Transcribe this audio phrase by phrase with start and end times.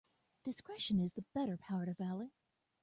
[0.43, 2.31] Discretion is the better part of valour.